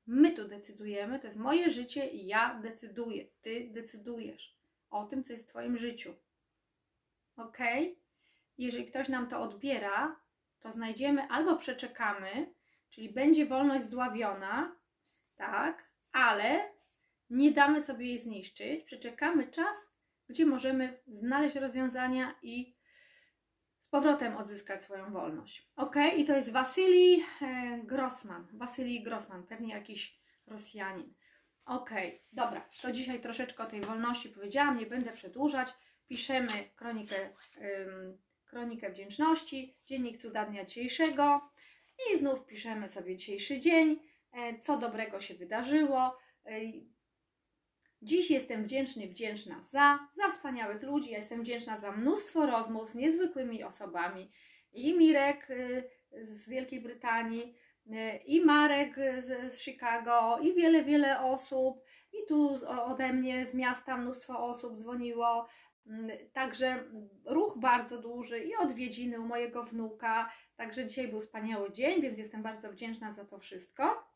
My 0.06 0.30
tu 0.32 0.48
decydujemy, 0.48 1.18
to 1.18 1.26
jest 1.26 1.38
moje 1.38 1.70
życie 1.70 2.08
i 2.08 2.26
ja 2.26 2.60
decyduję. 2.62 3.26
Ty 3.40 3.68
decydujesz 3.70 4.56
o 4.90 5.04
tym, 5.04 5.24
co 5.24 5.32
jest 5.32 5.44
w 5.44 5.48
Twoim 5.48 5.78
życiu. 5.78 6.14
Ok? 7.36 7.58
Jeżeli 8.58 8.86
ktoś 8.86 9.08
nam 9.08 9.28
to 9.28 9.40
odbiera, 9.40 10.20
to 10.60 10.72
znajdziemy 10.72 11.22
albo 11.22 11.56
przeczekamy, 11.56 12.54
czyli 12.90 13.12
będzie 13.12 13.46
wolność 13.46 13.86
zdławiona, 13.86 14.76
tak, 15.36 15.90
ale 16.12 16.70
nie 17.30 17.52
damy 17.52 17.82
sobie 17.82 18.06
jej 18.06 18.18
zniszczyć, 18.18 18.84
przeczekamy 18.84 19.48
czas, 19.48 19.97
gdzie 20.28 20.46
możemy 20.46 20.98
znaleźć 21.06 21.56
rozwiązania 21.56 22.34
i 22.42 22.74
z 23.80 23.90
powrotem 23.90 24.36
odzyskać 24.36 24.82
swoją 24.82 25.12
wolność. 25.12 25.70
Ok, 25.76 25.94
i 26.16 26.24
to 26.24 26.36
jest 26.36 26.52
Wasylij 26.52 27.24
e, 27.42 27.78
Grossman. 27.84 28.46
Wasylij 28.52 29.02
Grossman, 29.02 29.46
pewnie 29.46 29.74
jakiś 29.74 30.18
Rosjanin. 30.46 31.14
Ok, 31.64 31.90
dobra, 32.32 32.68
to 32.82 32.92
dzisiaj 32.92 33.20
troszeczkę 33.20 33.62
o 33.62 33.66
tej 33.66 33.80
wolności 33.80 34.28
powiedziałam, 34.28 34.78
nie 34.78 34.86
będę 34.86 35.12
przedłużać. 35.12 35.68
Piszemy 36.08 36.70
kronikę, 36.76 37.16
ym, 37.56 38.18
kronikę 38.44 38.90
wdzięczności, 38.90 39.76
dziennik 39.86 40.18
cuda 40.18 40.44
dnia 40.44 40.64
dzisiejszego 40.64 41.50
i 42.12 42.18
znów 42.18 42.46
piszemy 42.46 42.88
sobie 42.88 43.16
dzisiejszy 43.16 43.58
dzień, 43.60 44.00
e, 44.32 44.58
co 44.58 44.78
dobrego 44.78 45.20
się 45.20 45.34
wydarzyło. 45.34 46.18
Dziś 48.02 48.30
jestem 48.30 48.64
wdzięczny, 48.64 49.08
wdzięczna 49.08 49.60
za, 49.60 49.98
za 50.12 50.28
wspaniałych 50.28 50.82
ludzi. 50.82 51.10
Jestem 51.10 51.42
wdzięczna 51.42 51.78
za 51.78 51.92
mnóstwo 51.92 52.46
rozmów 52.46 52.90
z 52.90 52.94
niezwykłymi 52.94 53.64
osobami. 53.64 54.30
I 54.72 54.98
Mirek 54.98 55.50
y, 55.50 55.90
z 56.22 56.48
Wielkiej 56.48 56.80
Brytanii, 56.80 57.54
y, 57.86 58.16
i 58.26 58.44
Marek 58.44 58.96
z, 59.18 59.52
z 59.52 59.62
Chicago, 59.62 60.38
i 60.38 60.54
wiele, 60.54 60.84
wiele 60.84 61.20
osób. 61.20 61.84
I 62.12 62.26
tu 62.28 62.58
ode 62.66 63.12
mnie 63.12 63.46
z 63.46 63.54
miasta 63.54 63.96
mnóstwo 63.96 64.46
osób 64.46 64.76
dzwoniło. 64.76 65.46
Mm, 65.86 66.10
także 66.32 66.84
ruch 67.24 67.58
bardzo 67.58 67.98
duży 67.98 68.44
i 68.44 68.56
odwiedziny 68.56 69.20
u 69.20 69.26
mojego 69.26 69.64
wnuka. 69.64 70.30
Także 70.56 70.86
dzisiaj 70.86 71.08
był 71.08 71.20
wspaniały 71.20 71.72
dzień, 71.72 72.02
więc 72.02 72.18
jestem 72.18 72.42
bardzo 72.42 72.72
wdzięczna 72.72 73.12
za 73.12 73.24
to 73.24 73.38
wszystko. 73.38 74.07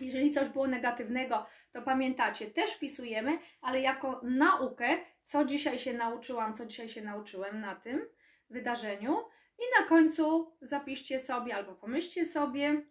Jeżeli 0.00 0.30
coś 0.32 0.48
było 0.48 0.66
negatywnego, 0.66 1.46
to 1.72 1.82
pamiętacie, 1.82 2.46
też 2.46 2.70
wpisujemy, 2.74 3.38
ale 3.60 3.80
jako 3.80 4.20
naukę, 4.22 4.98
co 5.22 5.44
dzisiaj 5.44 5.78
się 5.78 5.92
nauczyłam, 5.92 6.54
co 6.54 6.66
dzisiaj 6.66 6.88
się 6.88 7.02
nauczyłem 7.02 7.60
na 7.60 7.74
tym 7.74 8.06
wydarzeniu. 8.50 9.18
I 9.58 9.80
na 9.80 9.86
końcu 9.88 10.52
zapiszcie 10.62 11.20
sobie 11.20 11.54
albo 11.54 11.74
pomyślcie 11.74 12.24
sobie 12.24 12.82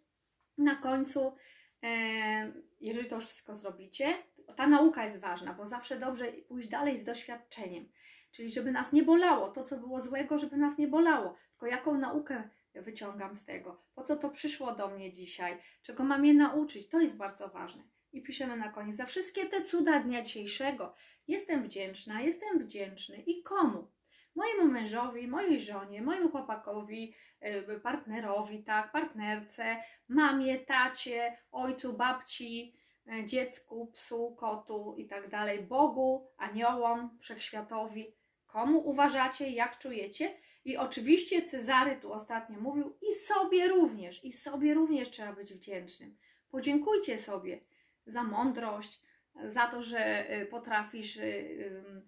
na 0.57 0.75
końcu, 0.75 1.35
e, 1.83 2.53
jeżeli 2.81 3.09
to 3.09 3.15
już 3.15 3.25
wszystko 3.25 3.57
zrobicie, 3.57 4.13
ta 4.55 4.67
nauka 4.67 5.05
jest 5.05 5.19
ważna, 5.19 5.53
bo 5.53 5.65
zawsze 5.65 5.99
dobrze 5.99 6.25
pójść 6.47 6.69
dalej 6.69 6.97
z 6.97 7.03
doświadczeniem. 7.03 7.89
Czyli 8.31 8.51
żeby 8.51 8.71
nas 8.71 8.93
nie 8.93 9.03
bolało, 9.03 9.47
to 9.47 9.63
co 9.63 9.77
było 9.77 10.01
złego, 10.01 10.37
żeby 10.37 10.57
nas 10.57 10.77
nie 10.77 10.87
bolało, 10.87 11.35
tylko 11.51 11.67
jaką 11.67 11.97
naukę 11.97 12.49
wyciągam 12.81 13.35
z 13.35 13.45
tego? 13.45 13.81
Po 13.95 14.03
co 14.03 14.15
to 14.15 14.29
przyszło 14.29 14.75
do 14.75 14.87
mnie 14.87 15.11
dzisiaj? 15.11 15.57
Czego 15.81 16.03
mam 16.03 16.25
je 16.25 16.33
nauczyć? 16.33 16.89
To 16.89 17.01
jest 17.01 17.17
bardzo 17.17 17.49
ważne. 17.49 17.83
I 18.13 18.23
piszemy 18.23 18.57
na 18.57 18.69
koniec, 18.71 18.95
za 18.95 19.05
wszystkie 19.05 19.45
te 19.45 19.63
cuda 19.63 19.99
dnia 19.99 20.21
dzisiejszego 20.21 20.95
jestem 21.27 21.63
wdzięczna, 21.63 22.21
jestem 22.21 22.59
wdzięczny. 22.59 23.17
I 23.17 23.43
komu? 23.43 23.87
mojemu 24.35 24.71
mężowi, 24.71 25.27
mojej 25.27 25.59
żonie, 25.59 26.01
mojemu 26.01 26.29
chłopakowi, 26.29 27.15
y, 27.43 27.79
partnerowi, 27.83 28.63
tak, 28.63 28.91
partnerce, 28.91 29.77
mamie, 30.07 30.59
tacie, 30.59 31.37
ojcu, 31.51 31.93
babci, 31.93 32.75
y, 33.07 33.25
dziecku, 33.25 33.87
psu, 33.87 34.35
kotu 34.35 34.95
i 34.97 35.07
tak 35.07 35.29
dalej, 35.29 35.63
Bogu, 35.63 36.27
aniołom, 36.37 37.17
wszechświatowi. 37.21 38.15
Komu 38.53 38.89
uważacie, 38.89 39.49
jak 39.49 39.77
czujecie? 39.77 40.37
I 40.65 40.77
oczywiście 40.77 41.41
Cezary 41.41 41.95
tu 41.95 42.13
ostatnio 42.13 42.59
mówił, 42.59 42.97
i 43.01 43.13
sobie 43.13 43.67
również, 43.67 44.25
i 44.25 44.31
sobie 44.33 44.73
również 44.73 45.09
trzeba 45.09 45.33
być 45.33 45.53
wdzięcznym. 45.53 46.17
Podziękujcie 46.51 47.19
sobie 47.19 47.59
za 48.05 48.23
mądrość, 48.23 49.01
za 49.43 49.67
to, 49.67 49.83
że 49.83 50.31
y, 50.41 50.45
potrafisz 50.45 51.17
y, 51.17 52.03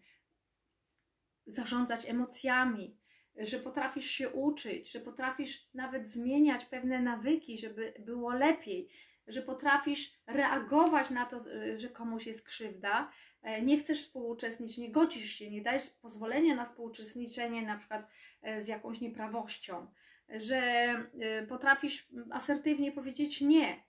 zarządzać 1.46 2.10
emocjami, 2.10 2.98
że 3.38 3.60
potrafisz 3.60 4.12
się 4.12 4.30
uczyć, 4.30 4.92
że 4.92 5.00
potrafisz 5.00 5.70
nawet 5.74 6.08
zmieniać 6.08 6.66
pewne 6.66 7.00
nawyki, 7.00 7.58
żeby 7.58 7.94
było 8.00 8.34
lepiej, 8.34 8.90
że 9.28 9.42
potrafisz 9.42 10.14
reagować 10.28 11.10
na 11.10 11.26
to, 11.26 11.42
y, 11.52 11.80
że 11.80 11.90
komuś 11.90 12.28
jest 12.28 12.46
krzywda, 12.46 13.12
e, 13.42 13.62
nie 13.62 13.78
chcesz 13.78 14.04
współuczestniczyć, 14.04 14.78
nie 14.78 14.92
godzisz 14.92 15.32
się, 15.32 15.52
nie 15.52 15.62
dajesz 15.62 15.90
pozwolenia 15.90 16.56
na 16.56 16.66
współuczestniczenie 16.66 17.62
na 17.62 17.78
przykład 17.78 18.08
e, 18.42 18.62
z 18.62 18.68
jakąś 18.68 19.02
nieprawością, 19.02 19.88
że 20.30 20.58
e, 20.58 21.48
potrafisz 21.48 22.08
asertywnie 22.32 22.92
powiedzieć 22.92 23.42
nie. 23.42 23.84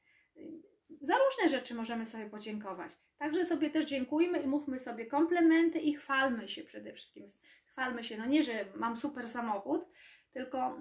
Za 1.00 1.14
różne 1.18 1.58
rzeczy 1.58 1.74
możemy 1.74 2.06
sobie 2.06 2.30
podziękować. 2.30 2.92
Także 3.18 3.44
sobie 3.44 3.70
też 3.70 3.84
dziękujmy 3.84 4.38
i 4.38 4.46
mówmy 4.46 4.78
sobie 4.78 5.06
komplementy 5.06 5.78
i 5.78 5.94
chwalmy 5.94 6.48
się 6.48 6.62
przede 6.62 6.92
wszystkim. 6.92 7.30
Chwalmy 7.66 8.04
się, 8.04 8.18
no 8.18 8.26
nie, 8.26 8.42
że 8.42 8.64
mam 8.74 8.96
super 8.96 9.28
samochód, 9.28 9.88
tylko 10.32 10.78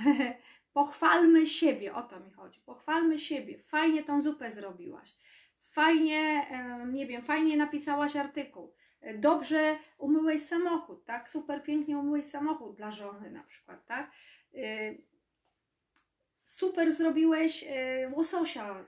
pochwalmy 0.72 1.46
siebie, 1.46 1.94
o 1.94 2.02
to 2.02 2.20
mi 2.20 2.30
chodzi. 2.30 2.60
Pochwalmy 2.60 3.18
siebie. 3.18 3.58
Fajnie 3.58 4.04
tą 4.04 4.22
zupę 4.22 4.52
zrobiłaś. 4.52 5.16
Fajnie, 5.58 6.46
nie 6.92 7.06
wiem, 7.06 7.22
fajnie 7.22 7.56
napisałaś 7.56 8.16
artykuł. 8.16 8.74
Dobrze 9.14 9.78
umyłeś 9.98 10.42
samochód, 10.42 11.04
tak? 11.04 11.28
Super 11.28 11.62
pięknie 11.62 11.98
umyłeś 11.98 12.24
samochód 12.24 12.76
dla 12.76 12.90
żony 12.90 13.30
na 13.30 13.42
przykład, 13.42 13.86
tak? 13.86 14.10
Yy, 14.52 15.02
super 16.44 16.92
zrobiłeś 16.92 17.62
yy, 17.62 17.70
łososia 18.12 18.84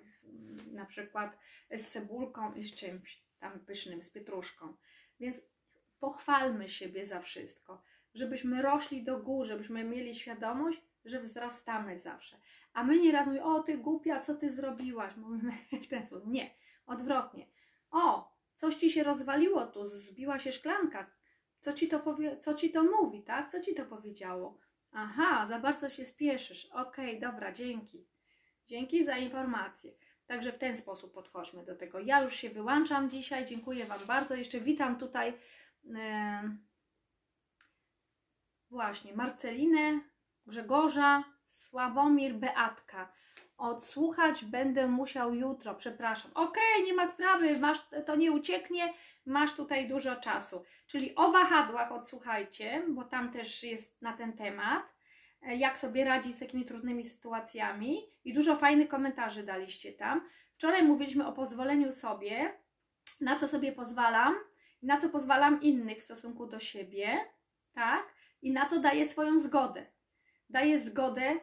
na 0.72 0.86
przykład 0.86 1.38
z 1.70 1.88
cebulką 1.88 2.54
i 2.54 2.64
z 2.64 2.74
czymś 2.74 3.22
tam 3.40 3.60
pysznym, 3.60 4.02
z 4.02 4.10
pietruszką. 4.10 4.76
Więc 5.20 5.42
pochwalmy 6.00 6.68
siebie 6.68 7.06
za 7.06 7.20
wszystko, 7.20 7.82
żebyśmy 8.14 8.62
rośli 8.62 9.04
do 9.04 9.18
góry, 9.18 9.48
żebyśmy 9.48 9.84
mieli 9.84 10.14
świadomość, 10.14 10.80
że 11.04 11.20
wzrastamy 11.20 11.98
zawsze. 11.98 12.36
A 12.72 12.84
my 12.84 13.00
nieraz 13.00 13.26
mówimy, 13.26 13.44
o 13.44 13.62
ty 13.62 13.78
głupia, 13.78 14.20
co 14.20 14.34
ty 14.34 14.52
zrobiłaś? 14.52 15.16
Mówimy 15.16 15.52
w 15.84 15.88
ten 15.88 16.06
sposób. 16.06 16.26
Nie, 16.26 16.50
odwrotnie. 16.86 17.46
O, 17.90 18.32
coś 18.54 18.74
ci 18.74 18.90
się 18.90 19.02
rozwaliło 19.02 19.66
tu, 19.66 19.86
zbiła 19.86 20.38
się 20.38 20.52
szklanka. 20.52 21.10
Co 21.60 21.72
ci 21.72 21.88
to, 21.88 22.00
powie, 22.00 22.38
co 22.38 22.54
ci 22.54 22.70
to 22.70 22.82
mówi, 22.84 23.22
tak? 23.22 23.50
Co 23.50 23.60
ci 23.60 23.74
to 23.74 23.86
powiedziało? 23.86 24.58
Aha, 24.92 25.46
za 25.46 25.58
bardzo 25.58 25.90
się 25.90 26.04
spieszysz. 26.04 26.66
Okej, 26.66 27.20
dobra, 27.20 27.52
dzięki. 27.52 28.06
Dzięki 28.68 29.04
za 29.04 29.16
informację. 29.16 29.92
Także 30.26 30.52
w 30.52 30.58
ten 30.58 30.76
sposób 30.76 31.14
podchodźmy 31.14 31.64
do 31.64 31.76
tego. 31.76 32.00
Ja 32.00 32.22
już 32.22 32.36
się 32.36 32.50
wyłączam 32.50 33.10
dzisiaj. 33.10 33.44
Dziękuję 33.44 33.84
Wam 33.84 34.06
bardzo. 34.06 34.34
Jeszcze 34.34 34.60
witam 34.60 34.98
tutaj 34.98 35.34
e, 35.94 36.56
właśnie 38.70 39.14
Marcelinę, 39.14 40.00
Grzegorza, 40.46 41.24
Sławomir, 41.46 42.34
Beatka. 42.34 43.12
Odsłuchać 43.58 44.44
będę 44.44 44.88
musiał 44.88 45.34
jutro, 45.34 45.74
przepraszam. 45.74 46.30
Okej, 46.34 46.84
nie 46.86 46.94
ma 46.94 47.06
sprawy, 47.06 47.58
masz, 47.58 47.88
to 48.06 48.16
nie 48.16 48.32
ucieknie, 48.32 48.94
masz 49.26 49.54
tutaj 49.54 49.88
dużo 49.88 50.16
czasu. 50.16 50.64
Czyli 50.86 51.14
o 51.14 51.32
wahadłach 51.32 51.92
odsłuchajcie, 51.92 52.82
bo 52.88 53.04
tam 53.04 53.30
też 53.30 53.62
jest 53.62 54.02
na 54.02 54.12
ten 54.12 54.32
temat, 54.32 54.82
e, 55.42 55.56
jak 55.56 55.78
sobie 55.78 56.04
radzić 56.04 56.34
z 56.34 56.38
takimi 56.38 56.64
trudnymi 56.64 57.04
sytuacjami 57.04 58.02
i 58.24 58.34
dużo 58.34 58.56
fajnych 58.56 58.88
komentarzy 58.88 59.42
daliście 59.42 59.92
tam. 59.92 60.28
Wczoraj 60.54 60.82
mówiliśmy 60.82 61.26
o 61.26 61.32
pozwoleniu 61.32 61.92
sobie, 61.92 62.58
na 63.20 63.36
co 63.36 63.48
sobie 63.48 63.72
pozwalam, 63.72 64.34
na 64.82 64.96
co 64.96 65.08
pozwalam 65.08 65.62
innych 65.62 65.98
w 65.98 66.04
stosunku 66.04 66.46
do 66.46 66.60
siebie, 66.60 67.24
tak? 67.74 68.14
I 68.42 68.52
na 68.52 68.66
co 68.66 68.80
daję 68.80 69.08
swoją 69.08 69.40
zgodę. 69.40 69.91
Daję 70.52 70.80
zgodę 70.80 71.40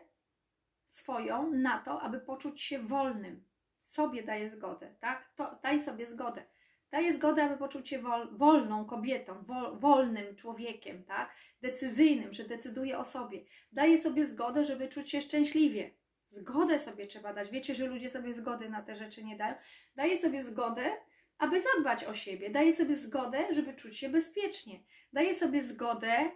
swoją 0.88 1.52
na 1.52 1.80
to, 1.80 2.02
aby 2.02 2.20
poczuć 2.20 2.62
się 2.62 2.80
wolnym. 2.80 3.44
Sobie 3.82 4.24
daję 4.24 4.50
zgodę, 4.50 4.96
tak? 5.00 5.30
To, 5.36 5.60
daj 5.64 5.80
sobie 5.80 6.08
zgodę. 6.08 6.46
Daję 6.92 7.14
zgodę, 7.14 7.44
aby 7.44 7.58
poczuć 7.58 7.90
się 7.90 8.00
wol, 8.00 8.38
wolną 8.38 8.86
kobietą, 8.86 9.44
wol, 9.44 9.80
wolnym 9.80 10.36
człowiekiem, 10.36 11.04
tak? 11.04 11.32
Decyzyjnym, 11.62 12.34
że 12.34 12.44
decyduje 12.44 13.00
o 13.00 13.04
sobie. 13.04 13.46
Daję 13.72 14.02
sobie 14.02 14.26
zgodę, 14.26 14.66
żeby 14.66 14.88
czuć 14.88 15.10
się 15.10 15.22
szczęśliwie. 15.22 15.92
Zgodę 16.30 16.80
sobie 16.80 17.08
trzeba 17.08 17.34
dać. 17.34 17.50
Wiecie, 17.52 17.76
że 17.76 17.88
ludzie 17.88 18.10
sobie 18.10 18.34
zgody 18.34 18.70
na 18.70 18.82
te 18.82 18.96
rzeczy 18.96 19.24
nie 19.24 19.38
dają. 19.38 19.56
Daję 19.96 20.18
sobie 20.18 20.44
zgodę, 20.44 20.92
aby 21.38 21.62
zadbać 21.62 22.06
o 22.06 22.14
siebie. 22.14 22.50
Daję 22.50 22.74
sobie 22.74 22.96
zgodę, 22.96 23.54
żeby 23.54 23.74
czuć 23.74 23.98
się 23.98 24.10
bezpiecznie. 24.10 24.80
Daję 25.14 25.36
sobie 25.36 25.64
zgodę 25.64 26.32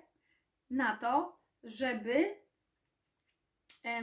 na 0.69 0.97
to, 0.97 1.39
żeby 1.63 2.42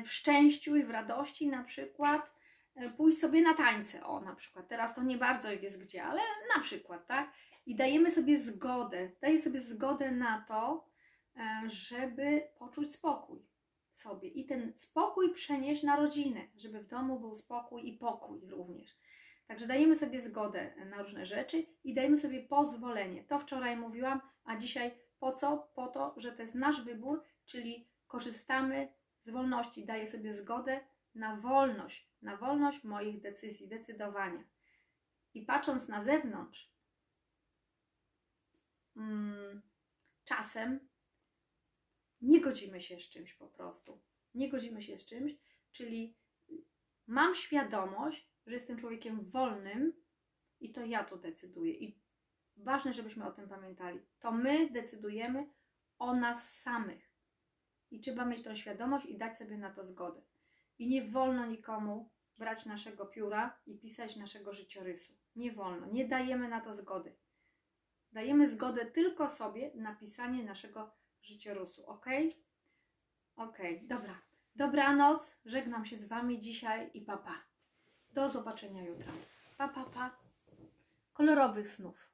w 0.04 0.12
szczęściu 0.12 0.76
i 0.76 0.82
w 0.82 0.90
radości 0.90 1.48
na 1.48 1.64
przykład 1.64 2.32
e, 2.74 2.90
pójść 2.90 3.18
sobie 3.18 3.42
na 3.42 3.54
tańce. 3.54 4.04
O, 4.04 4.20
na 4.20 4.34
przykład. 4.34 4.68
Teraz 4.68 4.94
to 4.94 5.02
nie 5.02 5.18
bardzo 5.18 5.52
jest 5.52 5.78
gdzie, 5.78 6.04
ale 6.04 6.20
na 6.56 6.62
przykład, 6.62 7.06
tak? 7.06 7.32
I 7.66 7.76
dajemy 7.76 8.10
sobie 8.10 8.40
zgodę. 8.40 9.10
Daję 9.20 9.42
sobie 9.42 9.60
zgodę 9.60 10.10
na 10.10 10.44
to, 10.48 10.88
e, 11.36 11.62
żeby 11.66 12.48
poczuć 12.58 12.94
spokój 12.94 13.50
sobie 13.92 14.28
i 14.28 14.46
ten 14.46 14.72
spokój 14.76 15.32
przenieść 15.32 15.82
na 15.82 15.96
rodzinę, 15.96 16.40
żeby 16.56 16.80
w 16.80 16.86
domu 16.86 17.20
był 17.20 17.36
spokój 17.36 17.88
i 17.88 17.98
pokój 17.98 18.40
również. 18.48 18.96
Także 19.46 19.66
dajemy 19.66 19.96
sobie 19.96 20.20
zgodę 20.20 20.74
na 20.86 21.02
różne 21.02 21.26
rzeczy 21.26 21.66
i 21.84 21.94
dajemy 21.94 22.18
sobie 22.18 22.42
pozwolenie. 22.42 23.24
To 23.24 23.38
wczoraj 23.38 23.76
mówiłam, 23.76 24.20
a 24.44 24.56
dzisiaj 24.56 24.90
po 25.18 25.32
co? 25.32 25.70
Po 25.74 25.88
to, 25.88 26.14
że 26.16 26.32
to 26.32 26.42
jest 26.42 26.54
nasz 26.54 26.84
wybór, 26.84 27.22
czyli 27.44 27.88
korzystamy 28.06 28.88
z 29.22 29.30
wolności. 29.30 29.86
Daję 29.86 30.06
sobie 30.06 30.34
zgodę 30.34 30.80
na 31.14 31.36
wolność, 31.36 32.10
na 32.22 32.36
wolność 32.36 32.84
moich 32.84 33.20
decyzji, 33.20 33.68
decydowania. 33.68 34.44
I 35.34 35.42
patrząc 35.42 35.88
na 35.88 36.04
zewnątrz, 36.04 36.72
mm, 38.96 39.62
czasem 40.24 40.88
nie 42.20 42.40
godzimy 42.40 42.80
się 42.80 43.00
z 43.00 43.10
czymś 43.10 43.34
po 43.34 43.48
prostu. 43.48 44.00
Nie 44.34 44.48
godzimy 44.48 44.82
się 44.82 44.98
z 44.98 45.06
czymś, 45.06 45.32
czyli 45.72 46.16
mam 47.06 47.34
świadomość, 47.34 48.30
że 48.46 48.54
jestem 48.54 48.76
człowiekiem 48.76 49.24
wolnym 49.24 49.92
i 50.60 50.72
to 50.72 50.84
ja 50.84 51.04
tu 51.04 51.16
decyduję. 51.18 51.72
I 51.72 51.98
ważne, 52.56 52.92
żebyśmy 52.92 53.26
o 53.26 53.32
tym 53.32 53.48
pamiętali. 53.48 54.00
To 54.20 54.32
my 54.32 54.70
decydujemy 54.70 55.50
o 55.98 56.14
nas 56.14 56.60
samych. 56.60 57.09
I 57.90 58.00
trzeba 58.00 58.24
mieć 58.24 58.42
tą 58.42 58.54
świadomość 58.54 59.06
i 59.06 59.18
dać 59.18 59.38
sobie 59.38 59.58
na 59.58 59.70
to 59.70 59.84
zgodę. 59.84 60.22
I 60.78 60.88
nie 60.88 61.04
wolno 61.04 61.46
nikomu 61.46 62.10
brać 62.38 62.66
naszego 62.66 63.06
pióra 63.06 63.58
i 63.66 63.78
pisać 63.78 64.16
naszego 64.16 64.52
życiorysu. 64.52 65.12
Nie 65.36 65.52
wolno. 65.52 65.86
Nie 65.86 66.08
dajemy 66.08 66.48
na 66.48 66.60
to 66.60 66.74
zgody. 66.74 67.16
Dajemy 68.12 68.50
zgodę 68.50 68.86
tylko 68.86 69.28
sobie 69.28 69.70
na 69.74 69.94
pisanie 69.94 70.44
naszego 70.44 70.90
życiorysu. 71.22 71.86
Ok? 71.86 72.06
Ok, 73.36 73.58
dobra. 73.82 74.20
Dobranoc. 74.56 75.36
Żegnam 75.44 75.84
się 75.84 75.96
z 75.96 76.04
Wami 76.04 76.40
dzisiaj 76.40 76.90
i 76.94 77.02
papa. 77.02 77.24
Pa. 77.24 77.50
Do 78.12 78.30
zobaczenia 78.30 78.84
jutro. 78.84 79.12
Pa, 79.58 79.68
pa, 79.68 79.84
pa. 79.84 80.16
Kolorowych 81.12 81.68
snów. 81.68 82.09